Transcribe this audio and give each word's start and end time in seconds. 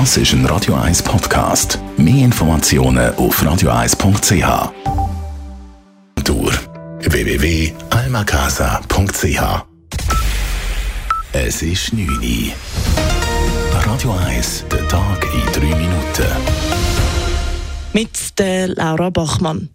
Das 0.00 0.16
ist 0.16 0.32
ein 0.32 0.44
Radio 0.46 0.74
1 0.74 1.04
Podcast. 1.04 1.78
Mehr 1.96 2.24
Informationen 2.24 3.14
auf 3.14 3.40
radio1.ch. 3.40 4.72
Tour 6.24 6.52
www.almacasa.ch 6.98 9.64
Es 11.32 11.62
ist 11.62 11.92
9 11.92 12.08
Uhr. 12.08 12.52
Radio 13.86 14.10
1, 14.26 14.64
der 14.68 14.88
Tag 14.88 15.24
in 15.32 15.46
3 15.52 15.60
Minuten. 15.76 16.26
Mit 17.92 18.36
der 18.40 18.66
Laura 18.66 19.10
Bachmann. 19.10 19.68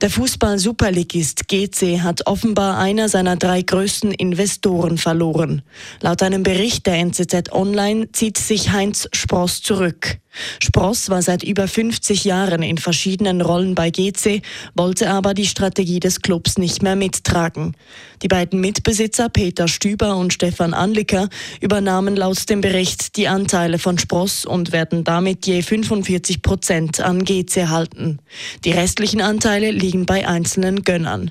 Der 0.00 0.10
Fußball-Superligist 0.10 1.48
GC 1.48 2.02
hat 2.02 2.28
offenbar 2.28 2.78
einer 2.78 3.08
seiner 3.08 3.34
drei 3.34 3.62
größten 3.62 4.12
Investoren 4.12 4.96
verloren. 4.96 5.62
Laut 6.00 6.22
einem 6.22 6.44
Bericht 6.44 6.86
der 6.86 6.98
NZZ 6.98 7.50
Online 7.50 8.12
zieht 8.12 8.38
sich 8.38 8.70
Heinz 8.70 9.08
Spross 9.12 9.60
zurück. 9.60 10.18
Spross 10.62 11.10
war 11.10 11.22
seit 11.22 11.42
über 11.42 11.68
50 11.68 12.24
Jahren 12.24 12.62
in 12.62 12.78
verschiedenen 12.78 13.40
Rollen 13.40 13.74
bei 13.74 13.90
GC, 13.90 14.42
wollte 14.74 15.10
aber 15.10 15.34
die 15.34 15.46
Strategie 15.46 16.00
des 16.00 16.20
Clubs 16.20 16.58
nicht 16.58 16.82
mehr 16.82 16.96
mittragen. 16.96 17.76
Die 18.22 18.28
beiden 18.28 18.60
Mitbesitzer 18.60 19.28
Peter 19.28 19.68
Stüber 19.68 20.16
und 20.16 20.32
Stefan 20.32 20.74
Anliker 20.74 21.28
übernahmen 21.60 22.16
laut 22.16 22.48
dem 22.50 22.60
Bericht 22.60 23.16
die 23.16 23.28
Anteile 23.28 23.78
von 23.78 23.98
Spross 23.98 24.44
und 24.44 24.72
werden 24.72 25.04
damit 25.04 25.46
je 25.46 25.62
45 25.62 26.42
Prozent 26.42 27.00
an 27.00 27.24
GC 27.24 27.68
halten. 27.68 28.18
Die 28.64 28.72
restlichen 28.72 29.20
Anteile 29.20 29.70
liegen 29.70 30.06
bei 30.06 30.26
einzelnen 30.26 30.82
Gönnern. 30.82 31.30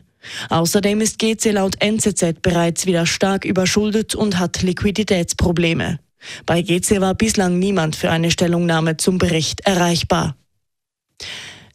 Außerdem 0.50 1.02
ist 1.02 1.20
GC 1.20 1.52
laut 1.52 1.82
NZZ 1.82 2.42
bereits 2.42 2.86
wieder 2.86 3.06
stark 3.06 3.46
überschuldet 3.46 4.16
und 4.16 4.40
hat 4.40 4.62
Liquiditätsprobleme. 4.62 6.00
Bei 6.46 6.62
GC 6.62 7.02
war 7.02 7.16
bislang 7.16 7.60
niemand 7.60 7.96
für 7.96 8.10
eine 8.10 8.32
Stellungnahme 8.32 8.98
zum 8.98 9.18
Bericht 9.18 9.62
erreichbar. 9.62 10.36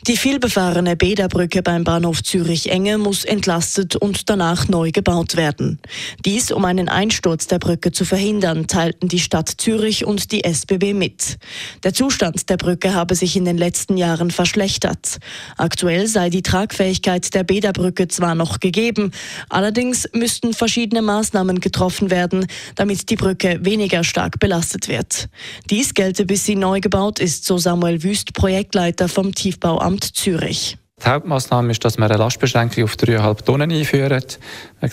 Die 0.09 0.17
vielbefahrene 0.17 0.97
Bäderbrücke 0.97 1.63
beim 1.63 1.85
Bahnhof 1.85 2.25
Zürich-Enge 2.25 2.99
muss 2.99 3.25
entlastet 3.25 3.95
und 3.95 4.29
danach 4.29 4.67
neu 4.67 4.91
gebaut 4.91 5.37
werden. 5.37 5.79
Dies, 6.25 6.51
um 6.51 6.65
einen 6.65 6.89
Einsturz 6.89 7.47
der 7.47 7.61
Brücke 7.61 7.93
zu 7.93 8.05
verhindern, 8.05 8.67
teilten 8.67 9.09
die 9.09 9.21
Stadt 9.21 9.49
Zürich 9.59 10.05
und 10.05 10.33
die 10.33 10.43
SBB 10.43 10.93
mit. 10.93 11.39
Der 11.85 11.95
Zustand 11.95 12.51
der 12.51 12.57
Brücke 12.57 12.95
habe 12.95 13.15
sich 13.15 13.37
in 13.37 13.45
den 13.45 13.57
letzten 13.57 13.97
Jahren 13.97 14.33
verschlechtert. 14.33 15.19
Aktuell 15.57 16.09
sei 16.09 16.31
die 16.31 16.43
Tragfähigkeit 16.43 17.33
der 17.33 17.45
Bäderbrücke 17.45 18.09
zwar 18.09 18.35
noch 18.35 18.59
gegeben, 18.59 19.13
allerdings 19.51 20.09
müssten 20.13 20.53
verschiedene 20.53 21.03
Maßnahmen 21.03 21.61
getroffen 21.61 22.11
werden, 22.11 22.47
damit 22.75 23.09
die 23.09 23.17
Brücke 23.17 23.61
weniger 23.63 24.03
stark 24.03 24.41
belastet 24.41 24.89
wird. 24.89 25.29
Dies 25.71 25.95
gelte, 25.95 26.27
bis 26.27 26.45
sie 26.45 26.57
neu 26.57 26.81
gebaut 26.81 27.21
ist, 27.21 27.45
so 27.45 27.57
Samuel 27.57 28.03
Wüst, 28.03 28.35
Projektleiter 28.35 29.07
vom 29.07 29.33
Tiefbauamt 29.33 29.92
Amt 29.93 30.17
Zürich. 30.17 30.79
Die 31.05 31.07
Hauptmaßnahme 31.07 31.71
ist, 31.71 31.85
dass 31.85 31.99
man 31.99 32.11
eine 32.11 32.19
Lastbeschränkung 32.19 32.85
auf 32.85 32.95
3,5 32.95 33.45
Tonnen 33.45 33.71
einführt. 33.71 34.39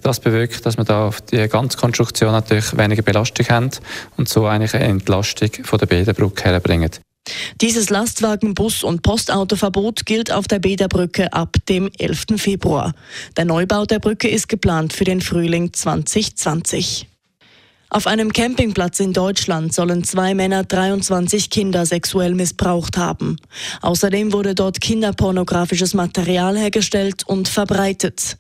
Das 0.03 0.19
bewirkt, 0.19 0.66
dass 0.66 0.75
man 0.75 0.86
da 0.86 1.08
auf 1.08 1.22
die 1.22 1.47
ganze 1.47 1.78
Konstruktion 1.78 2.33
natürlich 2.33 2.75
weniger 2.75 3.02
Belastung 3.02 3.47
haben 3.47 3.70
und 4.17 4.27
so 4.27 4.45
eigentlich 4.45 4.73
eine 4.73 4.86
Entlastung 4.86 5.52
von 5.64 5.80
der 5.80 5.86
Bäderbrücke 5.86 6.44
herbringen. 6.44 6.92
Dieses 7.61 7.89
Lastwagen-, 7.89 8.55
Bus- 8.55 8.83
und 8.83 9.02
Postautoverbot 9.02 10.05
gilt 10.05 10.33
auf 10.33 10.50
der 10.50 10.59
Bäderbrücke 10.59 11.31
ab 11.31 11.55
dem 11.70 11.89
11. 11.97 12.25
Februar. 12.36 12.94
Der 13.38 13.45
Neubau 13.45 13.86
der 13.86 14.00
Brücke 14.00 14.27
ist 14.27 14.50
geplant 14.50 14.92
für 14.92 15.05
den 15.05 15.22
Frühling 15.22 15.72
2020. 15.72 17.09
Auf 17.92 18.06
einem 18.06 18.32
Campingplatz 18.32 19.00
in 19.00 19.14
Deutschland 19.14 19.73
sollen 19.73 20.04
zwei 20.04 20.36
Männer 20.36 20.64
23 20.64 21.50
Kinder 21.50 21.88
sexuell 21.88 22.36
missbraucht 22.36 22.98
haben. 22.98 23.38
Außerdem 23.82 24.32
wurde 24.32 24.54
dort 24.54 24.80
kinderpornografisches 24.80 25.95
Material 25.95 26.56
hergestellt 26.56 27.23
und 27.26 27.48
verbreitet. 27.48 28.38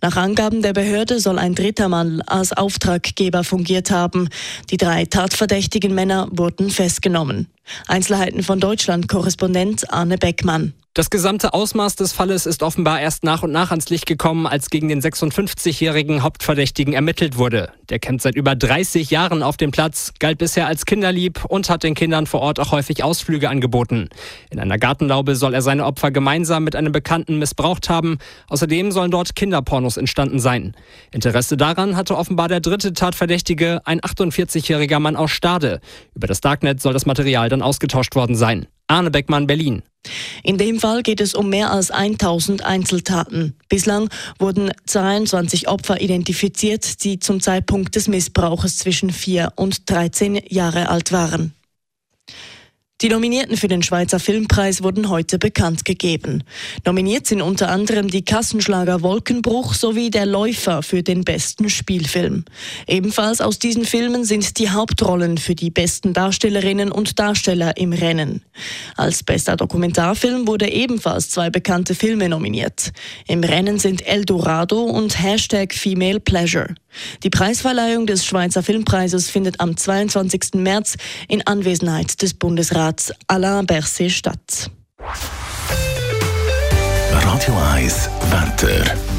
Nach 0.00 0.16
Angaben 0.16 0.62
der 0.62 0.72
Behörde 0.72 1.20
soll 1.20 1.38
ein 1.38 1.54
dritter 1.54 1.90
Mann 1.90 2.22
als 2.22 2.54
Auftraggeber 2.54 3.44
fungiert 3.44 3.90
haben. 3.90 4.30
Die 4.70 4.78
drei 4.78 5.04
tatverdächtigen 5.04 5.94
Männer 5.94 6.28
wurden 6.30 6.70
festgenommen. 6.70 7.48
Einzelheiten 7.86 8.42
von 8.42 8.60
Deutschland-Korrespondent 8.60 9.92
Arne 9.92 10.16
Beckmann. 10.16 10.72
Das 10.96 11.10
gesamte 11.10 11.52
Ausmaß 11.52 11.96
des 11.96 12.14
Falles 12.14 12.46
ist 12.46 12.62
offenbar 12.62 13.02
erst 13.02 13.22
nach 13.22 13.42
und 13.42 13.52
nach 13.52 13.68
ans 13.68 13.90
Licht 13.90 14.06
gekommen, 14.06 14.46
als 14.46 14.70
gegen 14.70 14.88
den 14.88 15.02
56-jährigen 15.02 16.22
Hauptverdächtigen 16.22 16.94
ermittelt 16.94 17.36
wurde. 17.36 17.68
Der 17.90 17.98
kennt 17.98 18.22
seit 18.22 18.34
über 18.34 18.56
30 18.56 19.10
Jahren 19.10 19.42
auf 19.42 19.58
dem 19.58 19.72
Platz, 19.72 20.14
galt 20.20 20.38
bisher 20.38 20.66
als 20.66 20.86
kinderlieb 20.86 21.44
und 21.44 21.68
hat 21.68 21.82
den 21.82 21.94
Kindern 21.94 22.26
vor 22.26 22.40
Ort 22.40 22.58
auch 22.60 22.72
häufig 22.72 23.04
Ausflüge 23.04 23.50
angeboten. 23.50 24.08
In 24.48 24.58
einer 24.58 24.78
Gartenlaube 24.78 25.36
soll 25.36 25.52
er 25.52 25.60
seine 25.60 25.84
Opfer 25.84 26.12
gemeinsam 26.12 26.64
mit 26.64 26.74
einem 26.74 26.92
Bekannten 26.92 27.38
missbraucht 27.38 27.90
haben. 27.90 28.16
Außerdem 28.48 28.90
sollen 28.90 29.10
dort 29.10 29.36
Kinderpornos 29.36 29.98
entstanden 29.98 30.38
sein. 30.38 30.74
Interesse 31.12 31.58
daran 31.58 31.94
hatte 31.94 32.16
offenbar 32.16 32.48
der 32.48 32.60
dritte 32.60 32.94
Tatverdächtige, 32.94 33.82
ein 33.84 34.00
48-jähriger 34.00 34.98
Mann 34.98 35.16
aus 35.16 35.30
Stade. 35.30 35.82
Über 36.14 36.26
das 36.26 36.40
Darknet 36.40 36.80
soll 36.80 36.94
das 36.94 37.04
Material 37.04 37.50
dann 37.50 37.60
ausgetauscht 37.60 38.14
worden 38.14 38.34
sein. 38.34 38.66
Arne 38.88 39.10
Beckmann, 39.10 39.46
Berlin. 39.46 39.82
In 40.42 40.58
dem 40.58 40.78
Fall 40.78 41.02
geht 41.02 41.20
es 41.20 41.34
um 41.34 41.48
mehr 41.48 41.72
als 41.72 41.90
1000 41.90 42.64
Einzeltaten. 42.64 43.56
Bislang 43.68 44.08
wurden 44.38 44.70
22 44.86 45.68
Opfer 45.68 46.00
identifiziert, 46.00 47.02
die 47.04 47.18
zum 47.18 47.40
Zeitpunkt 47.40 47.96
des 47.96 48.06
Missbrauches 48.06 48.78
zwischen 48.78 49.10
4 49.10 49.52
und 49.56 49.90
13 49.90 50.40
Jahre 50.48 50.88
alt 50.88 51.10
waren. 51.10 51.52
Die 53.02 53.10
Nominierten 53.10 53.58
für 53.58 53.68
den 53.68 53.82
Schweizer 53.82 54.18
Filmpreis 54.18 54.82
wurden 54.82 55.10
heute 55.10 55.38
bekannt 55.38 55.84
gegeben. 55.84 56.44
Nominiert 56.86 57.26
sind 57.26 57.42
unter 57.42 57.68
anderem 57.68 58.08
die 58.08 58.24
Kassenschlager 58.24 59.02
Wolkenbruch 59.02 59.74
sowie 59.74 60.08
Der 60.08 60.24
Läufer 60.24 60.82
für 60.82 61.02
den 61.02 61.22
besten 61.22 61.68
Spielfilm. 61.68 62.46
Ebenfalls 62.86 63.42
aus 63.42 63.58
diesen 63.58 63.84
Filmen 63.84 64.24
sind 64.24 64.58
die 64.58 64.70
Hauptrollen 64.70 65.36
für 65.36 65.54
die 65.54 65.70
besten 65.70 66.14
Darstellerinnen 66.14 66.90
und 66.90 67.18
Darsteller 67.18 67.76
im 67.76 67.92
Rennen. 67.92 68.40
Als 68.96 69.22
bester 69.22 69.56
Dokumentarfilm 69.56 70.46
wurde 70.46 70.70
ebenfalls 70.70 71.30
zwei 71.30 71.50
bekannte 71.50 71.94
Filme 71.94 72.28
nominiert. 72.28 72.92
Im 73.26 73.42
Rennen 73.42 73.78
sind 73.78 74.06
Eldorado 74.06 74.82
und 74.82 75.22
Hashtag 75.22 75.74
Female 75.74 76.20
Pleasure. 76.20 76.74
Die 77.22 77.30
Preisverleihung 77.30 78.06
des 78.06 78.24
Schweizer 78.24 78.62
Filmpreises 78.62 79.28
findet 79.28 79.60
am 79.60 79.76
22. 79.76 80.54
März 80.54 80.96
in 81.28 81.46
Anwesenheit 81.46 82.22
des 82.22 82.34
Bundesrats 82.34 83.12
Alain 83.26 83.66
Berset 83.66 84.10
statt. 84.10 84.70
Radio 87.12 87.54
1 87.74 88.08
Wetter. 88.30 89.15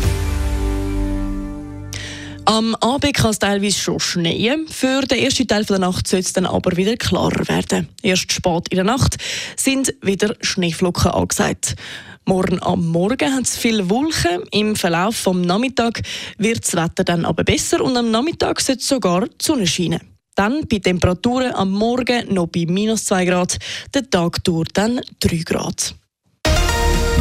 Am 2.49 2.75
Abend 2.75 3.13
kann 3.13 3.31
es 3.31 3.39
teilweise 3.39 3.77
schon 3.77 3.99
schneien. 3.99 4.69
Für 4.69 5.01
den 5.01 5.19
ersten 5.19 5.45
Teil 5.49 5.65
der 5.65 5.79
Nacht 5.79 6.07
soll 6.07 6.21
es 6.21 6.31
dann 6.31 6.45
aber 6.45 6.77
wieder 6.77 6.95
klarer 6.95 7.45
werden. 7.49 7.89
Erst 8.01 8.31
spät 8.31 8.69
in 8.69 8.77
der 8.77 8.85
Nacht 8.85 9.17
sind 9.57 9.93
wieder 10.01 10.33
Schneeflocken 10.39 11.11
angesagt. 11.11 11.75
Morgen 12.23 12.63
am 12.63 12.87
Morgen 12.87 13.35
hat 13.35 13.43
es 13.43 13.57
viele 13.57 13.89
Wolken. 13.89 14.43
Im 14.51 14.77
Verlauf 14.77 15.21
des 15.21 15.33
Nachmittags 15.33 16.01
wird 16.37 16.63
das 16.63 16.73
Wetter 16.73 17.03
dann 17.03 17.25
aber 17.25 17.43
besser 17.43 17.81
und 17.81 17.97
am 17.97 18.11
Nachmittag 18.11 18.61
soll 18.61 18.79
sogar 18.79 19.27
die 19.27 19.35
Sonne 19.43 19.67
scheinen. 19.67 19.99
Dann 20.33 20.65
bei 20.69 20.79
Temperaturen 20.79 21.53
am 21.53 21.71
Morgen 21.71 22.33
noch 22.33 22.47
bei 22.47 22.65
minus 22.65 23.03
2 23.05 23.25
Grad, 23.25 23.57
der 23.93 24.09
Tag 24.09 24.41
dauert 24.45 24.69
dann 24.73 25.01
3 25.19 25.35
Grad. 25.43 25.95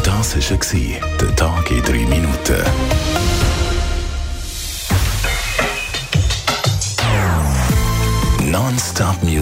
Das 0.04 0.37
war 0.37 1.19
der 1.20 1.34
Tag 1.34 1.70
in 1.72 1.82
3 1.82 1.93
Minuten. 2.06 3.16